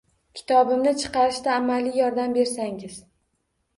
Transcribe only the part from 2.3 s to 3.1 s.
bersangiz?